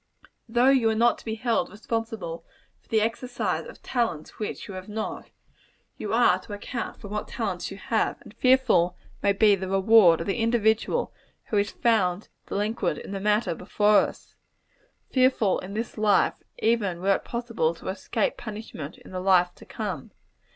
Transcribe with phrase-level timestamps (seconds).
[0.49, 2.43] Though you are not to be held responsible
[2.81, 5.29] for the exercise of talents which you have not,
[5.95, 10.19] you are to account for what talents you have; and fearful may be the reward
[10.21, 11.13] of the individual
[11.49, 14.35] who is found delinquent in the matter before us;
[15.11, 19.67] fearful in this life, even were it possible to escape punishment in the life to
[19.67, 20.09] come.